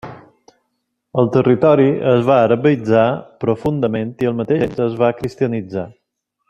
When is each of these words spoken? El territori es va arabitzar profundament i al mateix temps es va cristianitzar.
El 1.23 1.29
territori 1.35 1.85
es 2.13 2.25
va 2.31 2.39
arabitzar 2.47 3.05
profundament 3.47 4.13
i 4.25 4.31
al 4.31 4.37
mateix 4.43 4.65
temps 4.67 4.85
es 4.91 5.01
va 5.05 5.15
cristianitzar. 5.23 5.89